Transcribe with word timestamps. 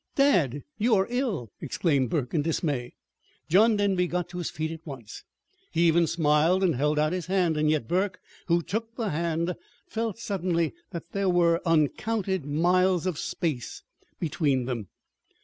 "Dad, 0.15 0.63
you 0.79 0.95
are 0.95 1.05
ill!" 1.11 1.51
exclaimed 1.61 2.09
Burke 2.09 2.33
in 2.33 2.41
dismay. 2.41 2.95
John 3.47 3.75
Denby 3.75 4.07
got 4.07 4.29
to 4.29 4.39
his 4.39 4.49
feet 4.49 4.71
at 4.71 4.83
once. 4.83 5.23
He 5.69 5.85
even 5.87 6.07
smiled 6.07 6.63
and 6.63 6.73
held 6.73 6.97
out 6.97 7.13
his 7.13 7.27
hand. 7.27 7.69
Yet 7.69 7.87
Burke, 7.87 8.19
who 8.47 8.63
took 8.63 8.95
the 8.95 9.09
hand, 9.11 9.53
felt 9.85 10.17
suddenly 10.17 10.73
that 10.89 11.11
there 11.11 11.29
were 11.29 11.61
uncounted 11.67 12.45
miles 12.47 13.05
of 13.05 13.19
space 13.19 13.83
between 14.19 14.65
them. 14.65 14.87